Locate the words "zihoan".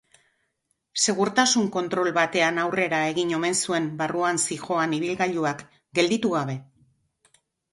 4.47-4.97